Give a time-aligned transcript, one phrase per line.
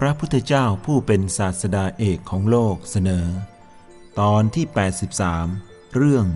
[0.00, 3.26] พระพุทธเจ้าผู้เป็นศาสดาเอกของโลกเสนอ
[4.20, 4.66] ตอนที่
[5.30, 6.26] 83 เรื่อง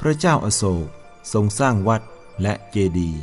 [0.00, 0.88] พระเจ้าอโศก
[1.32, 2.02] ทรงสร้างวัด
[2.42, 3.22] และเจดีย์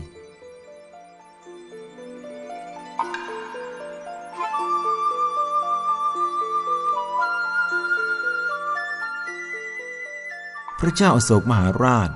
[10.80, 12.10] พระเจ้าอโศกมหาราช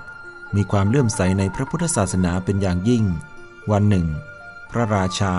[0.55, 3.03] มีความเลื่อมใสในพระพุทธศาสนาเป็นอย่างยิ่ง
[3.71, 4.07] วันหนึ่ง
[4.71, 5.35] พระราชา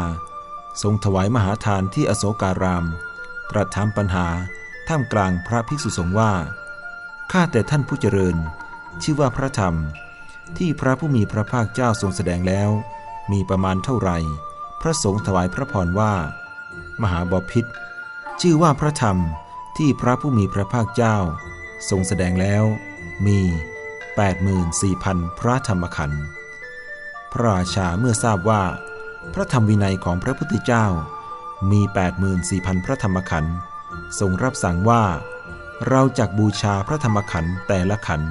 [0.82, 2.84] ทรงถวายมหาทานที่อโศการาม
[3.50, 4.26] ตรัสถามปัญหา
[4.88, 6.32] ท่ามกลางพระภิกษุสงฆ์ว่า
[7.32, 8.36] ข้าแต่ท่านผู้เจริญ
[9.02, 9.74] ชื่อว่าพระธรรม
[10.58, 12.70] ที่พระผู้มีพระภาคเจ้าทรงแสดงแล้ว
[13.32, 14.18] มีประมาณเท่าไหร่
[14.80, 16.14] พระสงฆ์ถวายพระพรว่า
[17.02, 17.64] มหาบพิษ
[18.40, 19.16] ชื่อว่าพระธรรม
[19.78, 21.16] ที่พระผู้มีพระภาคเจ้า
[21.90, 22.64] ทรงแสดงแล้ว
[23.26, 23.40] มี
[24.20, 26.24] 84,000 พระธรรมขันธ์
[27.32, 28.62] พระราชาเมื่อทราบว่า
[29.34, 30.86] พระธรรมวินัยของพระพุทธเจ้า
[31.70, 31.80] มี
[32.34, 33.56] 84,000 พระธรรมขันธ์
[34.18, 35.04] ทรงรับสั่งว่า
[35.88, 38.30] เราจักบูชาพระธรรมขันธ์แต่ละขันธ์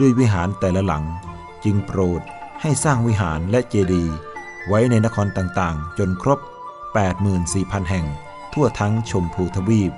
[0.00, 1.04] ด้วยวิหารแต่ละหลัง
[1.64, 2.20] จึงโปรด
[2.62, 4.14] ให้สร้างวิหารและเจดีย์
[4.68, 6.38] ไว้ในนครต่างๆ จนครบ
[7.14, 8.06] 84,000 แห่ง
[8.52, 9.92] ทั่วทั้งชมพูทวีป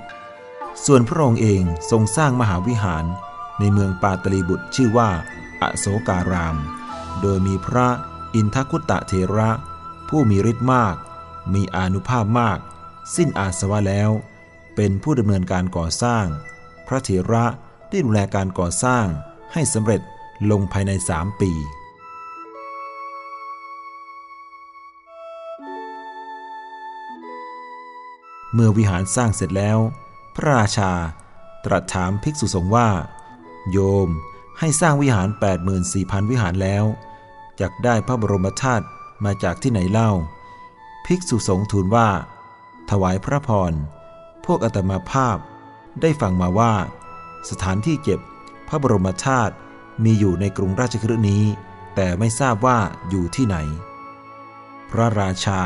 [0.85, 3.05] ส่วนพระองค์เองทรงสร้างมหาวิหาร
[3.59, 5.09] ในเมืองปาตลีบุตรชื่อว่า
[5.61, 6.57] อโศการาม
[7.21, 7.87] โดยมีพระ
[8.35, 9.49] อินทคุตตะเทระ
[10.09, 10.95] ผู้มีฤทธิ์มาก
[11.53, 12.59] มีอานุภาพมาก
[13.15, 14.09] สิ้นอาสวะแล้ว
[14.75, 16.25] เป็นผู้ดำเนินการก่อสร้าง
[16.87, 17.45] พระเถระ
[17.89, 19.05] ได้ดูแลการก่อสร้าง
[19.53, 20.01] ให้สำเร็จ
[20.51, 21.51] ลงภายในสามปี
[28.53, 29.77] เมื่อวิหารสร้างเสร็จแล้ว
[30.35, 30.91] พระราชา
[31.65, 32.89] ตรัสถามภิกษุสงฆ์ว่า
[33.71, 34.09] โยม
[34.59, 35.27] ให้สร้างวิหาร
[35.79, 36.83] 84,000 วิหารแล้ว
[37.59, 38.85] จักได้พระบรมธาตุ
[39.25, 40.11] มาจากที่ไหนเล่า
[41.05, 42.09] ภิกษุสงฆ์ทูลว่า
[42.89, 43.73] ถวายพระพร
[44.45, 45.37] พวกอาตมาภาพ
[46.01, 46.73] ได้ฟังมาว่า
[47.49, 48.19] สถานที่เก็บ
[48.67, 49.53] พระบรมธาตุ
[50.03, 51.43] มีอยู่ในกรุงราชคฤห์นี้
[51.95, 52.79] แต่ไม่ทราบว่า
[53.09, 53.57] อยู่ที่ไหน
[54.91, 55.61] พระราชา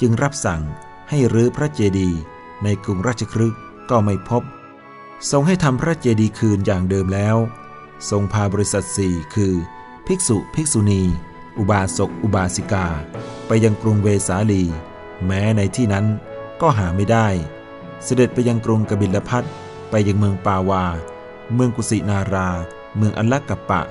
[0.00, 0.62] จึงรับสั่ง
[1.08, 2.20] ให้รื้อพระเจดีย์
[2.64, 3.58] ในกรุงราชคฤห์
[3.90, 4.42] ก็ไม่พบ
[5.30, 7.36] ทรงให้ทำพระเจดีย์คืนอย่างเดิมแล้ว
[8.10, 9.54] ทรงพาบริษัทสี่คือ
[10.06, 11.02] ภิกษุภิกษุณี
[11.58, 12.86] อุบาสกอุบาสิกา
[13.46, 14.62] ไปยังกรุงเวสาลี
[15.26, 16.06] แม้ในที่นั้น
[16.60, 17.28] ก็หาไม่ได้
[18.04, 19.44] เสด็จไปยังกรุงกบิลพัท
[19.90, 20.84] ไปยังเมืองปาวา
[21.54, 22.48] เมืองกุสินารา
[22.96, 23.82] เมืองอัลลักกะปะ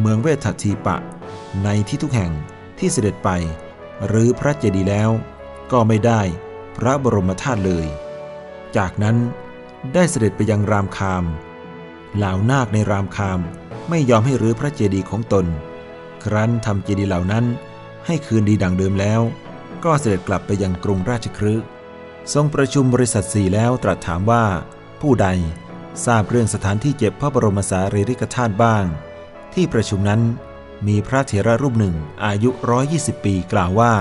[0.00, 0.96] เมืองเวททีปะ
[1.64, 2.32] ในที่ทุกแห่ง
[2.78, 3.30] ที่เสด็จไป
[4.06, 5.10] หรือพระเจดีย์แล้ว
[5.72, 6.20] ก็ไม่ได้
[6.76, 7.86] พระบรมธาตุเลย
[8.76, 9.16] จากนั้น
[9.94, 11.24] ได้เสด็จไปยังรามคาม
[12.16, 13.40] เหล่านาคในรามคาม
[13.88, 15.46] ไม่ยอมให้รื้อพระเจดีย์ของตน
[16.24, 17.44] ครั้นทำเจดีย์เหล่านั้น
[18.06, 19.20] ให้คืนดีดังเดิมแล้ว
[19.84, 21.66] ก็เสด็จกลับไปยังกรุงราชคฤห์
[22.32, 24.44] ทรงประชุมบริษัทสี่แล้วตรัสถามว่า
[25.00, 25.28] ผู้ใด
[26.04, 28.84] ทราบเรื่องสถานที่เจ็บพระบรมสารีริกธาตุบ้าง
[29.54, 30.22] ที่ประชุมนั้น
[30.86, 31.94] มีพระเถระรูปหนึ่ง
[32.24, 33.94] อายุร้อยยี่สิบปีกล่าวว่า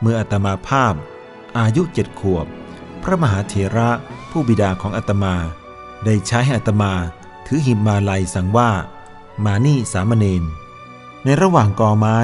[0.00, 0.94] เมื่ออาตมาภาพ
[1.58, 2.46] อายุเจ็ดขวบ
[3.02, 3.90] พระมหาเถระ
[4.30, 5.34] ผู้บิดาของอาตมา
[6.04, 6.92] ได้ใช้ให้อาตมา
[7.46, 8.70] ถือหิมมาลัยสั่งว่า
[9.44, 10.42] มานี่สามเณร
[11.24, 12.18] ในระหว่างกอไม้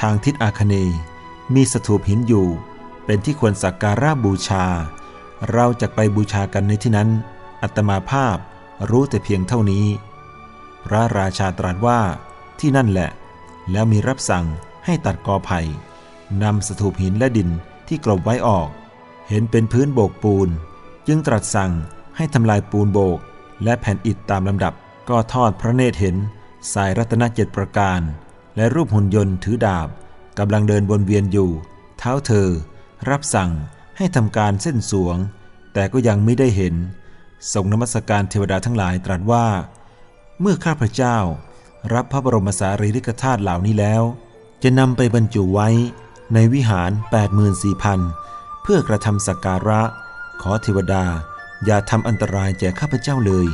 [0.00, 0.98] ทางทิศอาคเนย์
[1.54, 2.46] มีสถูปหินอยู่
[3.04, 4.64] เป็นที่ควรสักการะบูชา
[5.50, 7.08] เราจะไปบูชากันในที่นั้น
[7.62, 8.36] อัตมาภาพ
[8.90, 9.86] รู้แต่เพียงเท่านี้
[10.84, 12.00] พระราชาตรัสว่า
[12.60, 13.10] ที่นั่นแหละ
[13.70, 14.46] แล้วมีรับสั่ง
[14.84, 15.60] ให้ตัดกอไผ่
[16.42, 17.48] นำสถูปหินและดิน
[17.88, 18.68] ที่กลบไว้ออก
[19.28, 20.48] เห็นเป็นพื้นโบกปูน
[21.06, 21.72] จึงตรัสสั่ง
[22.16, 23.18] ให้ทำลายปูนโบก
[23.64, 24.74] และแผ่นอิฐตามลำดับ
[25.08, 26.16] ก็ทอดพระเนตรเห็น
[26.72, 28.00] สายรัตนเจ็ดประการ
[28.56, 29.88] และรูปหุ่นยนต์ถือดาบ
[30.38, 31.50] กำลังเดินวนเวียนอยู่
[31.98, 32.48] เท้าเธอ
[33.10, 33.50] รับสั่ง
[33.96, 35.16] ให้ทำการเส้นสวง
[35.74, 36.74] แต่ก็ยังไม่ได้เห็น
[37.52, 39.46] ทรงนมัสการเทวดาทั้งหลายตรัสว่า
[40.40, 41.16] เมื่อข้าพเจ้า
[41.94, 44.02] รับพระบรมสารีริกธาตุเหล่านี้แล้ว
[44.62, 45.68] จะนำไปบรรจุไว้
[46.34, 46.90] ในวิหาร
[47.76, 49.82] 84,000 เพื่อกระทำสักการะ
[50.42, 51.04] ขอเทวดา
[51.64, 53.46] อย่าทำอันตรายแก่ข้าพเจ้าเลย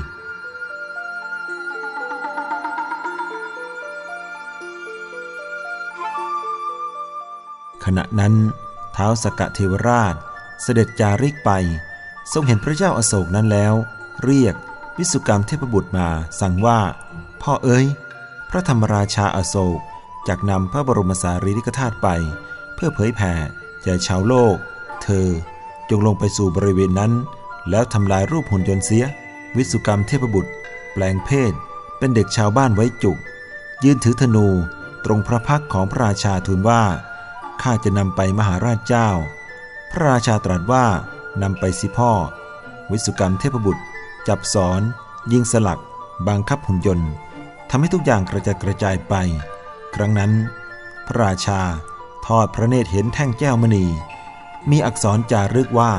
[7.98, 8.34] ณะนั้น
[8.92, 10.14] เท้าสกเทวราช
[10.62, 11.50] เสด็จจาริกไป
[12.32, 13.74] ทรงเห็นพระเจ้าอาโศกนั้นแล้ว
[14.24, 14.54] เรียก
[14.98, 16.08] วิสุกรรมเทพบุตรมา
[16.40, 16.80] สั่งว่า
[17.42, 17.86] พ่อเอ๋ย
[18.50, 19.80] พระธรรมราชาอาโศก
[20.28, 22.08] จากนำพระบรมสารีริกธาตุไป
[22.74, 23.32] เพื่อเผยแผ่
[23.82, 24.56] แก่ชาวโลก
[25.02, 25.28] เธอ
[25.90, 27.12] จงลงไปสู่บริเวณนั้น
[27.70, 29.04] แล้วทำลายรูปหุ่นยนต์เสีย
[29.56, 30.52] วิสุกรรมเทพบุตร
[30.92, 31.52] แปลงเพศ
[31.98, 33.18] เป็นเด็กชาวบ้านไว้จุก
[33.84, 34.46] ยืนถือธนู
[35.04, 36.82] ตรงพระพักของพระราชาทูลว่า
[37.62, 39.08] ข้าจะนำไปมหาราชเจ้า
[39.90, 40.86] พระราชาตรัสว่า
[41.42, 42.12] นำไปสิพ่อ
[42.90, 43.82] วิสุกรรมเทพบุตร
[44.28, 44.80] จับสอน
[45.32, 45.80] ยิงสลัก
[46.28, 47.10] บังคับหุ่นยนต์
[47.70, 49.14] ทำให้ทุกอย่างกระจัดกระจายไป
[49.94, 50.32] ครั้งนั้น
[51.06, 51.60] พระราชา
[52.26, 53.86] ทอดพระเนตรเห็นแท่งแก้วมณี
[54.70, 55.92] มีอักษรจารึกว่า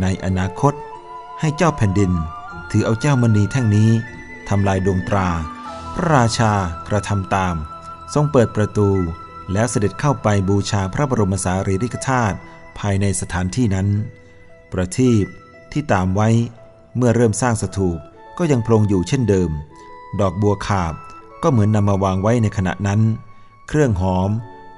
[0.00, 0.74] ในอนาคต
[1.40, 2.12] ให้เจ้าแผ่นดิน
[2.70, 3.90] ถือเอาแก้วมณีแท่งนี้
[4.48, 5.28] ทำลายดวงตรา
[5.94, 6.52] พระราชา
[6.88, 7.54] กระทำตาม
[8.14, 8.90] ทรงเปิดประตู
[9.52, 12.36] แล้วเสด็จเข้าไปบูชาพระบรมสารีริกธาตุ
[12.78, 13.88] ภายในสถานที่นั้น
[14.72, 15.24] ประทีป
[15.72, 16.28] ที่ตามไว้
[16.96, 17.98] เมื่อเริ่มสร้างสถูป
[18.38, 19.50] ก็ยังโปรงอยู่เช่นเดิม
[20.20, 20.94] ดอกบัวขาบ
[21.42, 23.00] ก็เหมือนนำมาวางไว้ในขณะนั้น
[23.68, 24.30] เครื่องหอม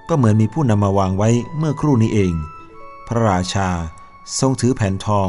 [0.08, 2.32] ก็เหมือนมีผู้นำมาวางไว้เมื่อครู่นี้เอง
[3.06, 3.68] พระราชา
[4.40, 5.28] ทรงถือแผ่นทอง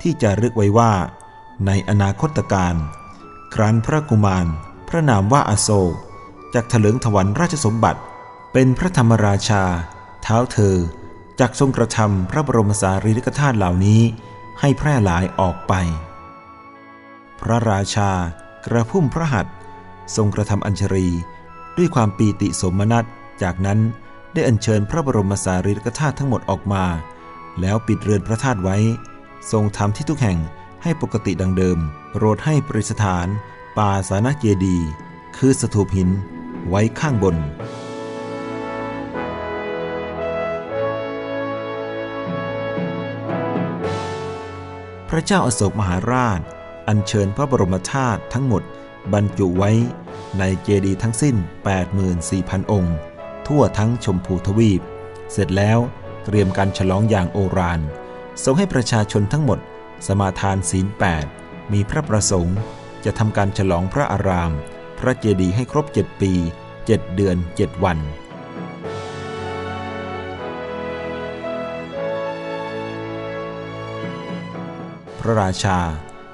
[0.00, 0.92] ที่จะรึกไว้ว่า
[1.66, 2.74] ในอนาคตการ
[3.54, 4.46] ครั้นพระกุมาร
[4.88, 5.94] พระนามว่าอาโศก
[6.54, 8.00] จากถลิงถวันราชสมบัติ
[8.58, 9.64] เป็นพระธรรมราชา
[10.22, 10.76] เท้าเธอ
[11.40, 14.00] จากทรงกระทำพระบรมสารีริกธาตุเหล่านี้
[14.60, 15.72] ให้แพร่หลายออกไป
[17.40, 18.10] พระราชา
[18.66, 19.46] กระพุ่มพระหัต
[20.16, 21.08] ทรงกระทำอัญชรี
[21.76, 23.04] ด้วยความปีติสมนัต
[23.42, 23.78] จากนั้น
[24.34, 26.84] ได้อัญเชิญพระบรมสารีริกธาตุทั้งหมดออกมา
[27.60, 28.76] แล้วปิดเรือนพระธาตุไว้
[29.52, 30.38] ทรงทำที่ทุกแห่ง
[30.82, 31.78] ให้ปกติดังเดิม
[32.10, 33.26] โปรดให้ประดิษฐาน
[33.78, 34.76] ป่าสานเจดี
[35.36, 36.10] คือสถูปหิน
[36.68, 37.38] ไว้ข้างบน
[45.16, 46.40] ระเจ้าอาโศกมหาราช
[46.88, 48.62] อัญเชิญพระบรมธาตุทั้งหมด
[49.12, 49.72] บรรจุไว้
[50.38, 51.36] ในเจดีย์ทั้งสิ้น
[52.02, 52.96] 84,000 องค์
[53.46, 54.80] ทั่วทั้งชมพูทวีป
[55.32, 55.78] เสร็จแล้ว
[56.24, 57.80] เตรียมการฉลองอย่างโอราน
[58.44, 59.58] ทรงให้ประชาชนทั้งหมด
[60.06, 61.26] สมาทานศีลแปด
[61.72, 62.58] มีพระประสงค์
[63.04, 64.52] จะทำการฉลองพระอาราม
[64.98, 66.32] พระเจดีย์ให้ครบเจ็ดปี
[66.86, 67.98] เจ็ดเดือนเจ็ดวัน
[75.26, 75.78] ระราชา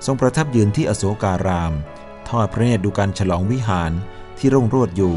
[0.07, 1.73] ทรงประทับยืนที่อโศการาม
[2.29, 3.93] ทอดพระเนตรดูการฉลองวิหาร
[4.39, 5.15] ที่ร่งโรดอยู่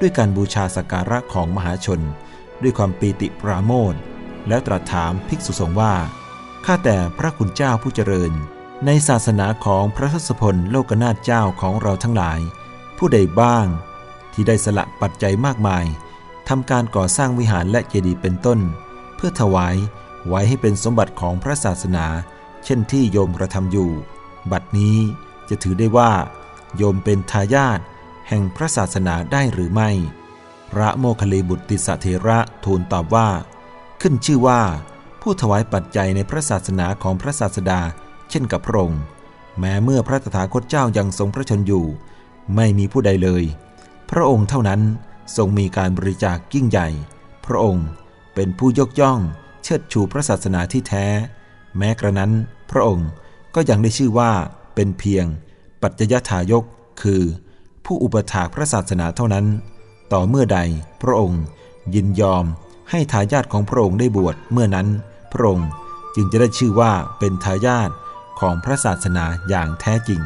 [0.00, 2.00] ด้วยการบูชาสักการะของมหาชน
[2.62, 3.94] ด้วยความปีติปราโมท
[4.48, 5.94] แล้วตรัสถามภิกษุสงฆ์ว่า
[6.66, 8.32] ข้าแต่พระคุณเจ้าผู้เจริญ
[8.86, 12.40] ในศาสนาของพระทศพลโลกนาถเจ้าของเราทั้งหลาย
[12.98, 13.66] ผู้ใดบ้าง
[14.32, 15.84] ที่ได้สละปัจจัยมากมาย
[16.48, 18.60] ทำการก่อสร้างวิหารและเจดีย์เป็นต้น
[19.16, 19.76] เพื่อถวาย
[20.28, 22.06] ไว้ให้เป็นสมบัติของพระศาสนา
[22.64, 23.90] เช่นที่โยมกระทำอยู่
[24.50, 24.96] บัดนี้
[25.48, 26.12] จะถือได้ว่า
[26.76, 27.80] โยมเป็นทายาท
[28.28, 29.90] แห่งพระศาสนาได้หรือไม่
[30.70, 33.28] พระโมคคัลลีบุตรติสเถระทูลตอบว่า
[34.00, 34.60] ขึ้นชื่อว่า
[35.22, 37.80] ผู้ถวายปัจจัยในพระศาสนาของพระศาสดา
[38.30, 39.02] เช่นกับพระองค์
[39.58, 41.86] แม้เมื่อพระตถาคตเจ้ายังทรงพระชนอยู่
[42.54, 43.44] ไม่มีผู้ใดเลย
[44.10, 44.80] พระองค์เท่านั้น
[45.36, 46.88] ทรงมีการบริจาคยิ่งใหญ่
[47.46, 47.86] พระองค์
[48.34, 49.20] เป็นผู้ยกย่อง
[49.62, 51.06] เชิดชูพระศาสนาที่แท้
[51.78, 52.32] แม้กระนั้น
[52.70, 53.08] พระองค์
[53.54, 54.32] ก็ยังได้ชื่อว่า
[54.74, 55.26] เป็นเพียง
[55.82, 56.64] ปัจจยทายก
[57.02, 57.22] คือ
[57.84, 59.46] ผู้อุปถากพระศาสนาเท่านั้น
[60.12, 60.58] ต่อเมื่อใด
[61.02, 61.42] พระองค์
[61.94, 62.44] ยินยอม
[62.90, 64.88] ให้ทายาทของพระองค์ได้บวชเมื่อนั้น
[65.32, 65.68] พระองค์
[66.14, 67.90] จึงจะได้ชื่อว่าเป็นทายาท
[68.40, 70.20] ของพระศาสนาอย่างแท้จริง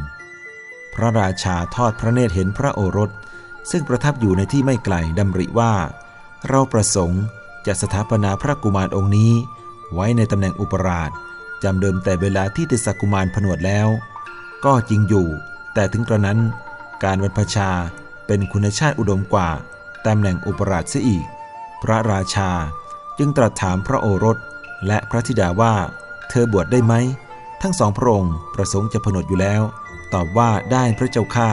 [0.95, 3.11] พระราชาทอดพระเนตรเห็นพระโอรส
[3.71, 5.75] ซึ่งประทับอยู่ในที่ไม่ไกลดำริว่า
[6.49, 7.23] เราประสงค์
[7.67, 9.33] จะสถาปนาพระกุมารองค์นี้
[9.95, 11.11] ไว้ในตำแหน่งอุปราช
[11.64, 13.88] จำเดิมแต่เวลาที่ติสกุมารผนวดแล้ว
[14.64, 15.26] ก็จริงอยู่
[15.75, 16.38] แต่ถึงกระนั้น
[17.04, 17.71] การบรรพชา
[18.26, 19.49] เป็นคุณชาติอุดมกว่า
[20.07, 21.25] ตำแหน่งอุปราชเสียอีก
[21.83, 22.50] พระราชา
[23.19, 24.37] จึงตรัสถามพระโอรส
[24.87, 25.75] และพระธิดาว่า
[26.28, 26.95] เธอบวชได้ไหม
[27.62, 29.62] ทั้งสองพระองค์ประสงค์จะผนวดอยู่แล้ว
[30.14, 31.50] ตอบว่าได้พระเจ้าข้า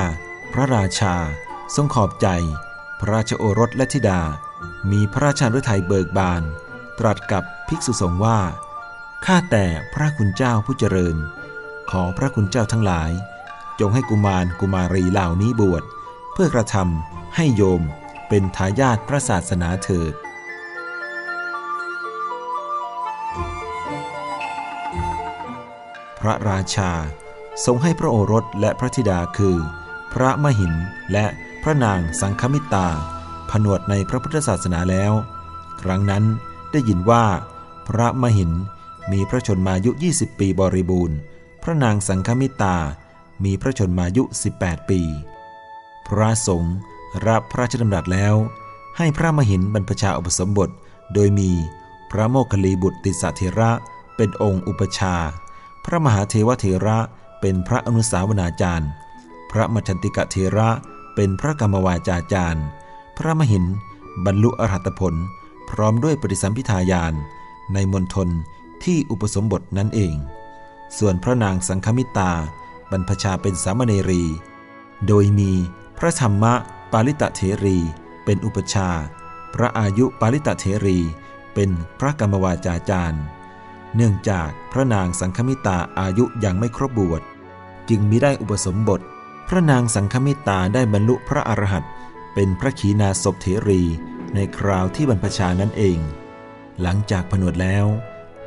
[0.53, 1.13] พระราชา
[1.75, 2.27] ทรงขอบใจ
[2.99, 4.21] พระราชโอรสและธิดา
[4.91, 6.41] มีพระราชาฤทัยเบิกบาน
[6.99, 8.39] ตรัสกับภิกษุสงฆ์ว่า
[9.25, 11.15] ข้าแต่พระคุณเจ้าผู้เจริญ
[11.91, 13.11] ขอพระคุณเจ้าทั้งหลาย
[13.79, 15.83] จงให้กุมารกุมารีเหล่านี้บวช
[16.33, 17.81] เพื่อกระทำให้โยม
[18.29, 20.13] เป็นทายาทพระศาสนาเถิด
[26.19, 26.91] พระราชา
[27.65, 29.57] ทรงให้พระโอรสและพระธิดาคือ
[30.13, 30.73] พระมหิน
[31.11, 31.25] และ
[31.63, 32.88] พระนางสังคมิตา
[33.49, 35.13] ผนวดในพระพุทธศาสนาแล้ว
[35.81, 36.23] ครั้งนั้น
[36.71, 37.25] ได้ยินว่า
[37.88, 38.51] พระมหิน
[39.12, 41.18] มีพระชนมายุ 20 ปีบริบูรณ์
[41.63, 42.77] พระนางสังคมิตา
[43.44, 44.24] มีพระชนมายุ
[44.58, 45.01] 18 ปี
[46.08, 46.75] พระสงฆ์
[47.27, 48.36] รับพระราชดำรัสแล้ว
[48.98, 50.70] ให้พระมหินบรรพชาอุปสมบท
[51.13, 51.51] โดยมี
[52.12, 53.72] พระโมคคัลลีบุตรติสเถระ
[54.15, 55.15] เป็นองค์อุปชา
[55.86, 56.98] พระมหาเทวเถระ
[57.41, 58.89] เป็นพระอนุสาวนาจารย์
[59.51, 60.70] พระมัชันติกะเถระ
[61.15, 62.65] เป็นพระกรรมวาจาจารย์
[63.18, 63.65] พระมหิน
[64.25, 65.15] บรรลุอรหัตผล
[65.70, 67.13] พร้อมด้วยปฏิสัมพิทายาน
[67.74, 68.29] ในมณฑล
[68.86, 70.15] ที่อุปสมบทนั่นเอง
[70.98, 72.31] ส่วนพระนางสังคมิตา
[72.91, 74.24] บรรพชาเป็นสามเณรี
[75.07, 75.51] โดยมี
[75.98, 76.53] พระธรรมะ
[76.91, 77.77] ปาลิตะเถรี
[78.25, 78.89] เป็นอุปชา
[79.53, 81.00] พระอายุปาลิตะเถรี
[81.53, 81.69] เป็น
[82.00, 83.24] พระกรรมวาจาจารย์
[83.95, 87.21] เนื่องจากพระนางสังคมิตาอายุยังไม่ครบบวช
[87.89, 89.01] จึงมิได้อุปสมบท
[89.48, 91.91] พระนางสังคมิตาได้บรรลุพระอรหันต์
[92.33, 93.81] เป็นพระขีณาสพเถรี
[94.36, 96.00] ในคราวที่บรรพชานั่นเอง
[96.81, 97.86] หลังจากผนวดแล้ว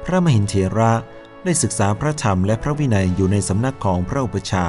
[0.04, 0.92] พระมหินเถระ
[1.44, 4.66] ได้ศึกษาพระธรรมและพระวินัยอยู่ในสำนักของพระอุปชา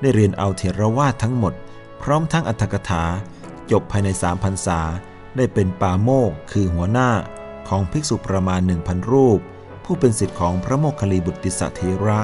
[0.00, 1.54] ได้เรียนเอาเถรวาททั้งหมด
[2.02, 3.04] พร้อมทั้งอัตถกถา
[3.70, 4.80] จบภายในสามพรรษา
[5.36, 7.10] ได้เป็นปาโมกคือหัวหน้า
[7.68, 9.38] ของภิกษุประมาณหนึ่งพันรูป
[9.84, 12.20] ผู้เป็นสิทธิ์ของพระโมคคัลลีบุตติสเถระ